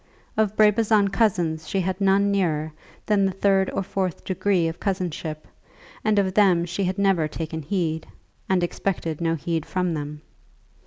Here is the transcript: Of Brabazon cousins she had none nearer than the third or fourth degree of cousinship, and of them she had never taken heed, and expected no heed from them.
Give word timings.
Of 0.35 0.55
Brabazon 0.55 1.09
cousins 1.09 1.67
she 1.69 1.79
had 1.81 2.01
none 2.01 2.31
nearer 2.31 2.73
than 3.05 3.23
the 3.27 3.31
third 3.31 3.69
or 3.69 3.83
fourth 3.83 4.23
degree 4.25 4.67
of 4.67 4.79
cousinship, 4.79 5.47
and 6.03 6.17
of 6.17 6.33
them 6.33 6.65
she 6.65 6.83
had 6.85 6.97
never 6.97 7.27
taken 7.27 7.61
heed, 7.61 8.07
and 8.49 8.63
expected 8.63 9.21
no 9.21 9.35
heed 9.35 9.63
from 9.63 9.93
them. 9.93 10.23